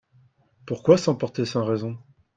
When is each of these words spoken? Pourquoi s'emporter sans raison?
Pourquoi 0.65 0.97
s'emporter 0.97 1.45
sans 1.45 1.63
raison? 1.63 1.95